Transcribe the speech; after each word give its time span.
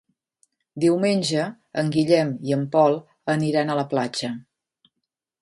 Diumenge 0.83 1.43
en 1.81 1.91
Guillem 1.97 2.31
i 2.49 2.57
en 2.59 2.65
Pol 2.77 2.97
aniran 3.35 3.71
a 3.71 3.77
la 3.83 3.87
platja. 3.95 4.33